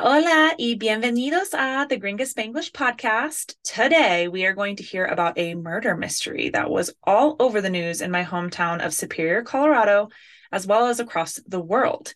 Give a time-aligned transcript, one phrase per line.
[0.00, 3.56] Hola, y bienvenidos a the Gringa Spanglish podcast.
[3.64, 7.68] Today, we are going to hear about a murder mystery that was all over the
[7.68, 10.08] news in my hometown of Superior, Colorado,
[10.52, 12.14] as well as across the world.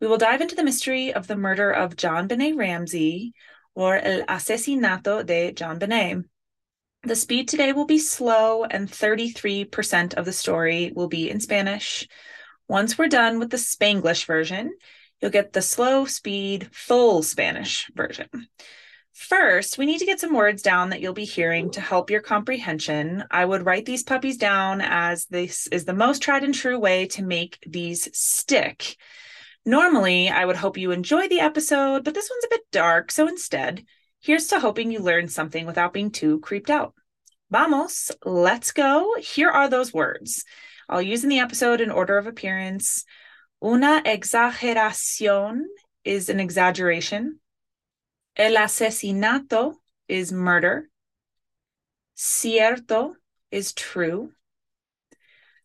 [0.00, 3.34] We will dive into the mystery of the murder of JonBenét Ramsey,
[3.74, 6.24] or El Asesinato de JonBenét.
[7.02, 12.08] The speed today will be slow, and 33% of the story will be in Spanish.
[12.68, 14.72] Once we're done with the Spanglish version,
[15.20, 18.28] you'll get the slow speed, full Spanish version.
[19.12, 22.20] First, we need to get some words down that you'll be hearing to help your
[22.20, 23.24] comprehension.
[23.30, 27.06] I would write these puppies down as this is the most tried and true way
[27.08, 28.96] to make these stick.
[29.66, 33.26] Normally, I would hope you enjoy the episode, but this one's a bit dark, so
[33.26, 33.84] instead,
[34.20, 36.94] here's to hoping you learn something without being too creeped out.
[37.50, 39.16] Vamos, let's go.
[39.18, 40.44] Here are those words.
[40.88, 43.04] I'll use in the episode in order of appearance.
[43.62, 45.64] Una exageración
[46.04, 47.40] is an exaggeration.
[48.36, 49.74] El asesinato
[50.06, 50.88] is murder.
[52.14, 53.16] Cierto
[53.50, 54.32] is true.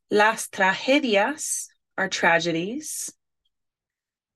[0.09, 3.13] Las tragedias are tragedies.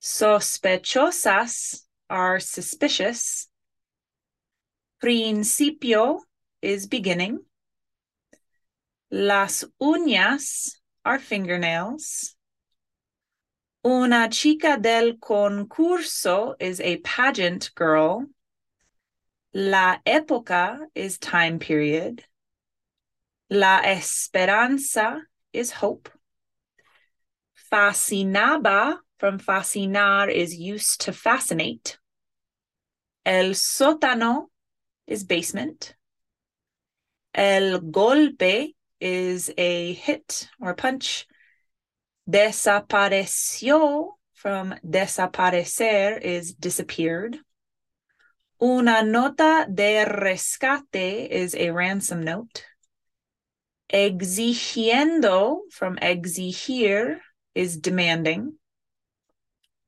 [0.00, 3.48] Sospechosas are suspicious.
[5.00, 6.20] Principio
[6.62, 7.40] is beginning.
[9.10, 12.36] Las uñas are fingernails.
[13.88, 18.26] Una chica del concurso is a pageant girl.
[19.54, 22.22] La época is time period.
[23.48, 25.22] La esperanza
[25.54, 26.10] is hope.
[27.72, 31.96] Fascinaba from fascinar is used to fascinate.
[33.24, 34.48] El sótano
[35.06, 35.94] is basement.
[37.32, 41.26] El golpe is a hit or punch.
[42.28, 47.38] Desapareció from desaparecer is disappeared.
[48.60, 52.64] Una nota de rescate is a ransom note.
[53.90, 57.18] Exigiendo from exigir
[57.54, 58.58] is demanding.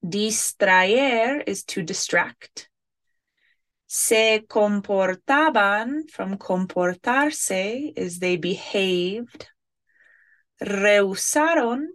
[0.03, 2.71] Distraer is to distract.
[3.87, 9.49] Se comportaban from comportarse is they behaved.
[10.63, 11.87] Rehusaron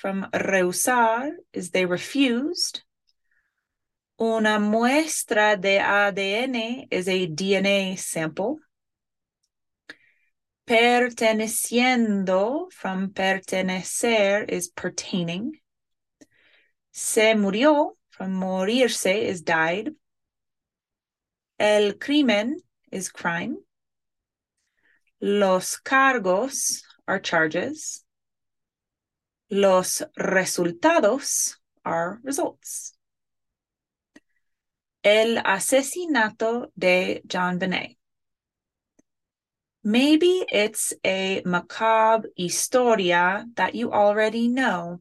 [0.00, 2.82] from rehusar is they refused.
[4.18, 8.60] Una muestra de ADN is a DNA sample.
[10.66, 15.52] Perteneciendo from pertenecer is pertaining.
[16.92, 19.90] Se murió from morirse is died.
[21.58, 22.56] El crimen
[22.90, 23.58] is crime.
[25.20, 28.02] Los cargos are charges.
[29.50, 32.96] Los resultados are results.
[35.02, 37.96] El asesinato de John JonBenét.
[39.82, 45.00] Maybe it's a macabre historia that you already know.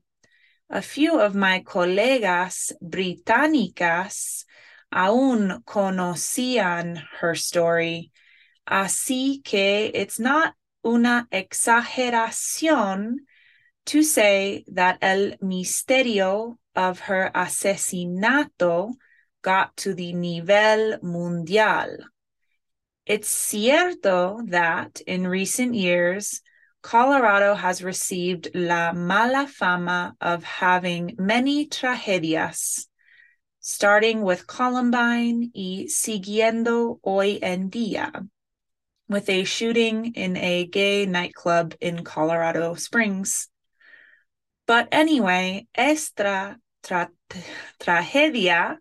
[0.70, 4.46] A few of my colegas británicas
[4.92, 8.12] aún conocían her story,
[8.68, 13.28] así que it's not una exageración
[13.90, 18.94] to say that el misterio of her asesinato
[19.42, 21.98] got to the nivel mundial.
[23.08, 26.42] It's cierto that in recent years,
[26.84, 32.86] Colorado has received la mala fama of having many tragedias,
[33.60, 38.30] starting with Columbine y siguiendo hoy en día,
[39.08, 43.50] with a shooting in a gay nightclub in Colorado Springs.
[44.70, 47.10] But anyway, esta tra-
[47.80, 48.78] tragedia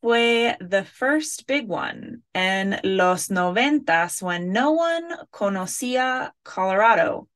[0.00, 7.28] fue the first big one in los noventas when no one conocía Colorado,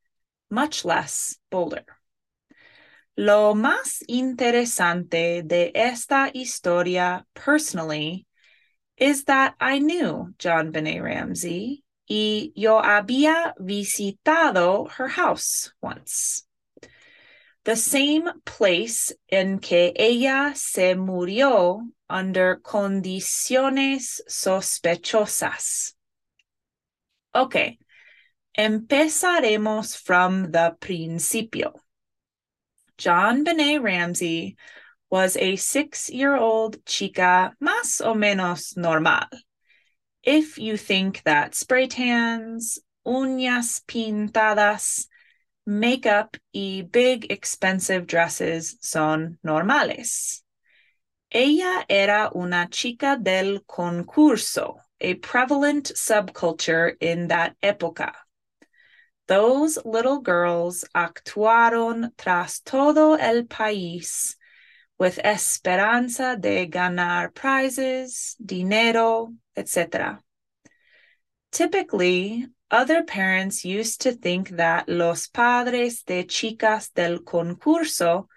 [0.51, 1.85] much less Boulder.
[3.19, 8.27] Lo más interesante de esta historia personally
[8.97, 16.48] is that I knew JonBenét Ramsey y yo había visitado her house once
[17.69, 25.93] the same place en que ella se murió under condiciones sospechosas.
[27.35, 27.77] Ok,
[28.57, 31.75] empezaremos from the principio.
[32.97, 34.57] JonBenét Ramsey
[35.11, 39.29] was a six year old chica más o menos normal.
[40.23, 45.07] If you think that spray tans, uñas pintadas,
[45.69, 50.43] makeup y big expensive dresses son normales.
[51.31, 58.13] Ella era una chica del concurso, a prevalent subculture in that época.
[59.27, 64.37] Those little girls actuaron tras todo el país
[64.99, 70.19] with esperanza de ganar prizes, dinero, etc.
[71.53, 78.29] Typically, other parents used to think that los padres de chicas del concurso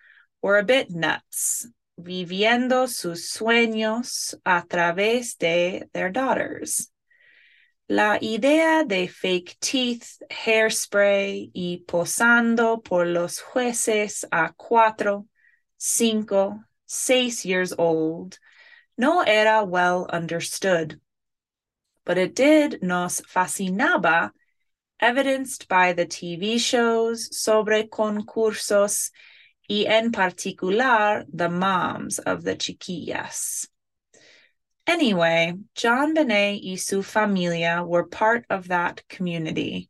[0.42, 1.68] were a bit nuts,
[2.00, 6.90] viviendo sus sueños a través de their daughters.
[7.90, 15.28] La idea de fake teeth, hairspray y posando por los jueces a cuatro,
[15.78, 18.40] cinco, seis years old
[18.98, 21.00] no era well understood.
[22.06, 24.32] But it did nos fascinaba,
[25.00, 29.12] evidenced by the TV shows sobre concursos
[29.70, 33.68] y en particular the moms of the chiquillas.
[34.88, 39.90] Anyway, JonBenét y su familia were part of that community.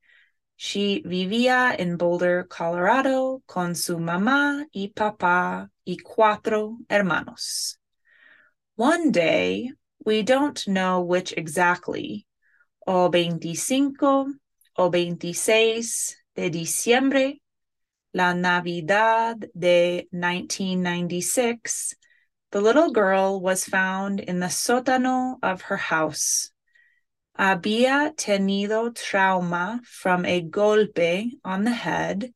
[0.57, 7.77] She vivía in Boulder, Colorado, con su mamá y papá y cuatro hermanos.
[8.75, 9.71] One day,
[10.05, 12.25] we don't know which exactly,
[12.87, 14.33] o 25
[14.77, 17.39] o 26 de diciembre,
[18.13, 21.95] la Navidad de 1996,
[22.51, 26.51] the little girl was found in the sótano of her house.
[27.37, 32.33] Había tenido trauma from a golpe on the head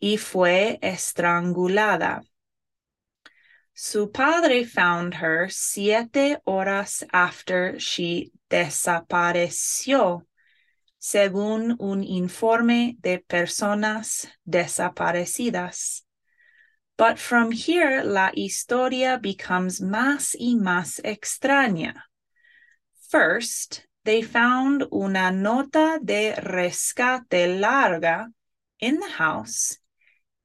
[0.00, 2.22] y fue estrangulada.
[3.82, 10.26] Su padre found her siete horas after she desapareció,
[10.98, 16.02] según un informe de personas desaparecidas.
[16.98, 22.02] But from here, la historia becomes más y más extraña.
[23.08, 28.28] First, they found una nota de rescate larga
[28.78, 29.78] in the house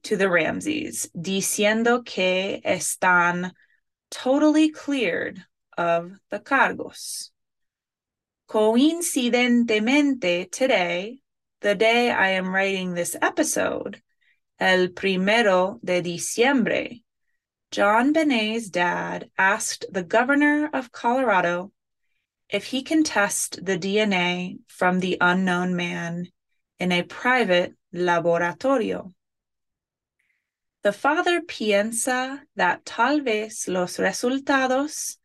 [0.02, 3.52] to the Ramseys diciendo que están
[4.10, 5.42] totally cleared
[5.78, 7.30] of the cargos.
[8.46, 11.20] Coincidentemente, today,
[11.62, 14.02] the day I am writing this episode,
[14.58, 17.02] el primero de diciembre,
[17.72, 21.72] JonBenét's dad asked the governor of Colorado
[22.48, 26.28] if he can test the DNA from the unknown man
[26.78, 29.12] in a private laboratorio.
[30.82, 35.16] The father piensa that tal vez los resultados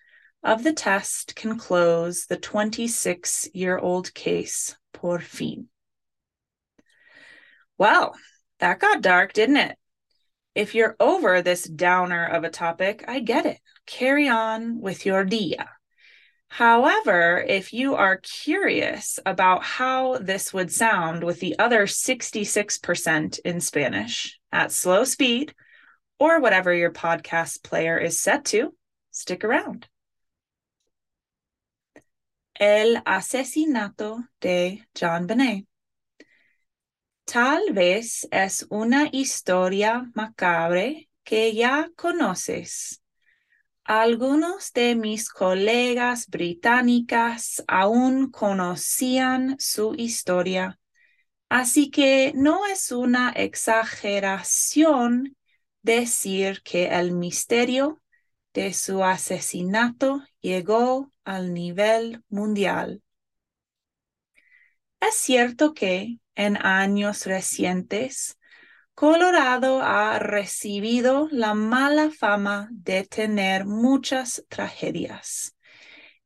[0.44, 5.68] of the test can close the 26 year old case por fin.
[7.78, 8.16] Well,
[8.62, 9.78] that got dark, didn't it?
[10.56, 13.60] If you're over this downer of a topic, I get it.
[13.86, 15.70] Carry on with your dia.
[16.50, 23.62] However, if you are curious about how this would sound with the other 66% in
[23.62, 25.54] Spanish at slow speed
[26.20, 28.74] or whatever your podcast player is set to,
[29.12, 29.88] stick around.
[32.60, 35.66] El asesinato de JonBenét.
[37.26, 43.02] Tal vez es una historia macabre que ya conoces.
[43.84, 50.80] Algunos de mis colegas británicas aún conocían su historia,
[51.50, 55.36] así que no es una exageración
[55.84, 58.02] decir que el misterio
[58.54, 63.02] de su asesinato llegó al nivel mundial.
[65.02, 68.38] Es cierto que en años recientes
[68.94, 75.56] Colorado ha recibido la mala fama de tener muchas tragedias,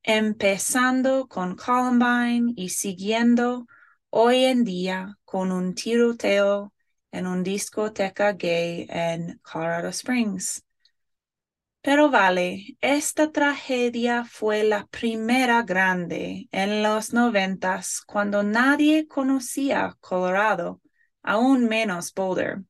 [0.04, 3.66] empezando con Columbine y siguiendo
[4.10, 6.74] hoy en día con un tiroteo
[7.12, 10.65] en una discoteca gay en Colorado Springs.
[11.86, 20.82] Pero vale, esta tragedia fue la primera grande en los noventas cuando nadie conocía Colorado,
[21.22, 22.64] aún menos Boulder.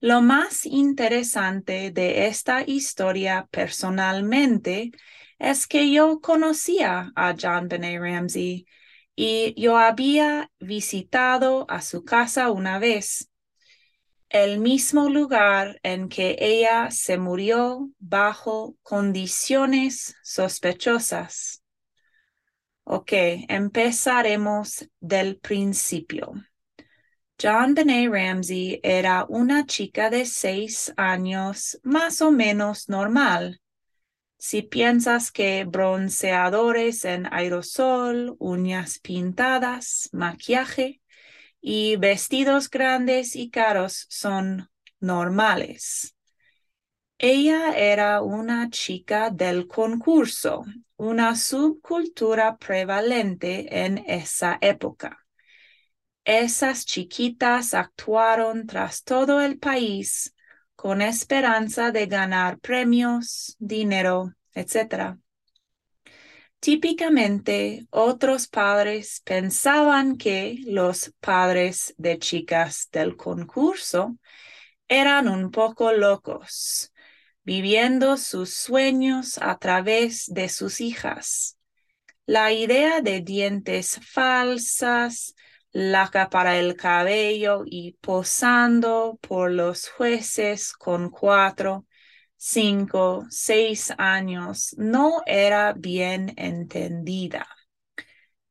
[0.00, 4.90] Lo más interesante de esta historia personalmente
[5.38, 8.66] es que yo conocía a John Benet Ramsey
[9.14, 13.30] y yo había visitado a su casa una vez
[14.30, 21.62] el mismo lugar en que ella se murió bajo condiciones sospechosas.
[22.84, 23.12] Ok,
[23.48, 26.32] empezaremos del principio.
[27.40, 33.60] John Benet Ramsey era una chica de seis años más o menos normal.
[34.38, 41.00] Si piensas que bronceadores en aerosol, uñas pintadas, maquillaje,
[41.60, 46.14] y vestidos grandes y caros son normales.
[47.18, 50.64] Ella era una chica del concurso,
[50.96, 55.18] una subcultura prevalente en esa época.
[56.24, 60.34] Esas chiquitas actuaron tras todo el país
[60.76, 65.18] con esperanza de ganar premios, dinero, etc.
[66.60, 74.16] Típicamente, otros padres pensaban que los padres de chicas del concurso
[74.88, 76.92] eran un poco locos,
[77.44, 81.58] viviendo sus sueños a través de sus hijas.
[82.26, 85.36] La idea de dientes falsas,
[85.72, 91.86] laca para el cabello y posando por los jueces con cuatro
[92.38, 97.46] cinco, seis años no era bien entendida,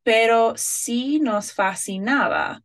[0.03, 2.63] pero sí nos fascinaba,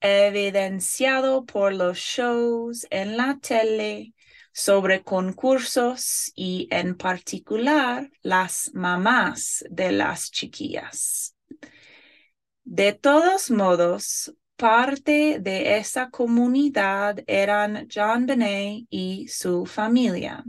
[0.00, 4.14] evidenciado por los shows en la tele
[4.52, 11.36] sobre concursos y en particular las mamás de las chiquillas.
[12.64, 20.44] De todos modos, parte de esa comunidad eran John Benet y su familia.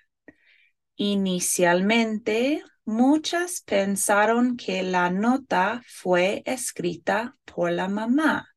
[0.95, 8.49] Inicialmente, muchas pensaron que la nota fue escrita por la mamá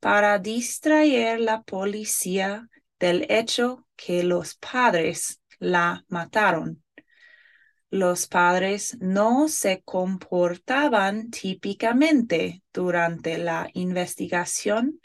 [0.00, 2.68] para distraer la policía
[2.98, 6.82] del hecho que los padres la mataron.
[7.90, 15.00] Los padres no se comportaban típicamente durante la investigación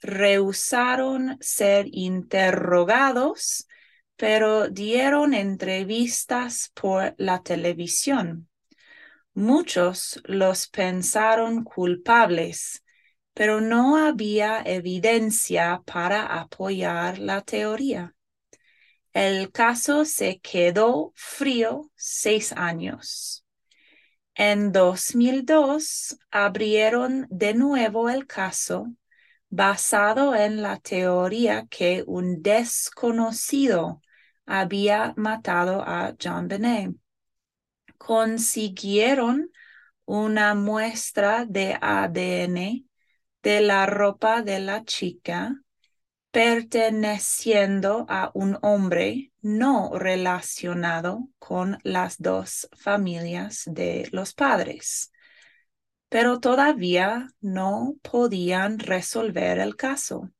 [0.00, 3.68] rehusaron ser interrogados,
[4.16, 8.48] pero dieron entrevistas por la televisión.
[9.34, 12.82] Muchos los pensaron culpables,
[13.34, 18.14] pero no había evidencia para apoyar la teoría.
[19.12, 23.44] El caso se quedó frío seis años.
[24.34, 28.88] En 2002 abrieron de nuevo el caso
[29.48, 34.00] basado en la teoría que un desconocido
[34.46, 36.94] había matado a John Benet.
[37.98, 39.50] Consiguieron
[40.04, 42.84] una muestra de ADN
[43.42, 45.54] de la ropa de la chica
[46.30, 55.12] perteneciendo a un hombre no relacionado con las dos familias de los padres,
[56.08, 60.30] pero todavía no podían resolver el caso.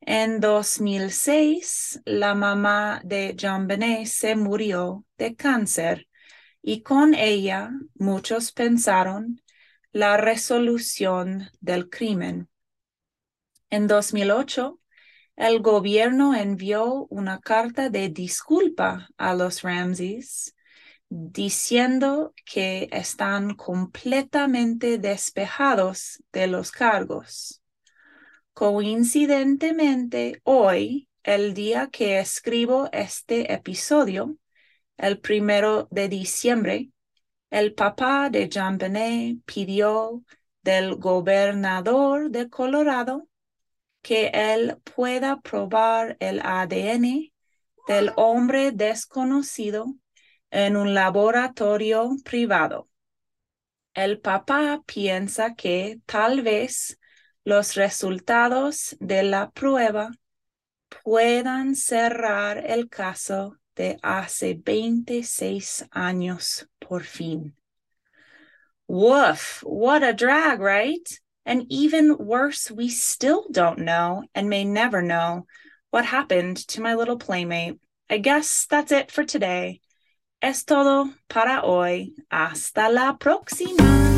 [0.00, 6.08] En 2006, la mamá de John Benet se murió de cáncer
[6.62, 9.42] y con ella muchos pensaron
[9.92, 12.48] la resolución del crimen.
[13.70, 14.80] En 2008,
[15.36, 20.55] el gobierno envió una carta de disculpa a los Ramses
[21.08, 27.62] diciendo que están completamente despejados de los cargos.
[28.52, 34.36] Coincidentemente, hoy, el día que escribo este episodio,
[34.96, 36.90] el primero de diciembre,
[37.50, 40.24] el papá de Jean Benet pidió
[40.62, 43.28] del gobernador de Colorado
[44.02, 47.32] que él pueda probar el ADN
[47.86, 49.94] del hombre desconocido
[50.56, 52.88] en un laboratorio privado.
[53.92, 56.98] El papá piensa que tal vez
[57.44, 60.12] los resultados de la prueba
[61.04, 67.54] puedan cerrar el caso de hace 26 años por fin.
[68.88, 71.20] Woof, what a drag, right?
[71.44, 75.44] And even worse, we still don't know and may never know
[75.90, 77.78] what happened to my little playmate.
[78.08, 79.82] I guess that's it for today.
[80.40, 82.14] Es todo para hoy.
[82.28, 84.15] Hasta la próxima.